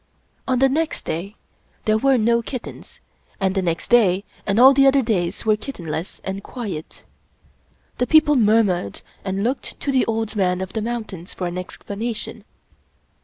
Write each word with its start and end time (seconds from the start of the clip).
On 0.47 0.57
the 0.57 0.67
next 0.67 1.05
day 1.05 1.35
there 1.85 1.99
were 1.99 2.17
no 2.17 2.41
kittens, 2.41 2.99
and 3.39 3.53
the 3.53 3.61
next 3.61 3.91
day 3.91 4.23
and 4.47 4.59
all 4.59 4.73
the 4.73 4.87
other 4.87 5.03
days 5.03 5.45
were 5.45 5.55
kittenless 5.55 6.19
and 6.23 6.41
quiet. 6.41 7.05
The 7.99 8.07
people 8.07 8.35
murmured 8.35 9.03
and 9.23 9.45
loojced 9.45 9.77
to 9.77 9.91
the 9.91 10.07
Old 10.07 10.35
Man 10.35 10.59
of 10.59 10.73
the 10.73 10.81
26 10.81 10.87
Rudyard 10.87 10.87
Kipling 11.07 11.19
Mountains 11.21 11.33
for 11.35 11.45
an 11.45 11.57
explanation. 11.59 12.43